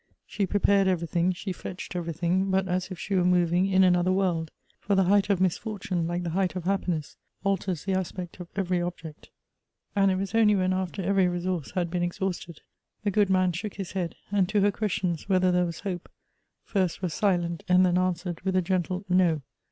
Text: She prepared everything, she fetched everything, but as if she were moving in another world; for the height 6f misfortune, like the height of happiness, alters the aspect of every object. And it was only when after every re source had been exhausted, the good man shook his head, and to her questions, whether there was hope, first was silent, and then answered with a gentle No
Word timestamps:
She 0.25 0.47
prepared 0.47 0.87
everything, 0.87 1.31
she 1.31 1.51
fetched 1.51 1.95
everything, 1.95 2.49
but 2.49 2.67
as 2.67 2.89
if 2.89 2.97
she 2.97 3.13
were 3.13 3.23
moving 3.23 3.67
in 3.67 3.83
another 3.83 4.11
world; 4.11 4.49
for 4.79 4.95
the 4.95 5.03
height 5.03 5.25
6f 5.27 5.39
misfortune, 5.39 6.07
like 6.07 6.23
the 6.23 6.31
height 6.31 6.55
of 6.55 6.63
happiness, 6.63 7.17
alters 7.43 7.83
the 7.85 7.93
aspect 7.93 8.39
of 8.39 8.47
every 8.55 8.81
object. 8.81 9.29
And 9.95 10.09
it 10.09 10.15
was 10.15 10.33
only 10.33 10.55
when 10.55 10.73
after 10.73 11.03
every 11.03 11.27
re 11.27 11.39
source 11.41 11.69
had 11.73 11.91
been 11.91 12.01
exhausted, 12.01 12.61
the 13.03 13.11
good 13.11 13.29
man 13.29 13.51
shook 13.51 13.75
his 13.75 13.91
head, 13.91 14.15
and 14.31 14.49
to 14.49 14.61
her 14.61 14.71
questions, 14.71 15.29
whether 15.29 15.51
there 15.51 15.67
was 15.67 15.81
hope, 15.81 16.09
first 16.63 17.03
was 17.03 17.13
silent, 17.13 17.63
and 17.69 17.85
then 17.85 17.99
answered 17.99 18.41
with 18.41 18.55
a 18.55 18.61
gentle 18.63 19.05
No 19.07 19.43